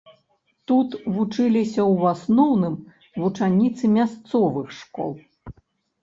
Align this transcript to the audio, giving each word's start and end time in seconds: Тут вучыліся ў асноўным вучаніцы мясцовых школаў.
Тут 0.69 0.93
вучыліся 1.17 1.81
ў 1.93 2.09
асноўным 2.13 2.77
вучаніцы 3.23 3.83
мясцовых 3.97 4.73
школаў. 4.79 5.53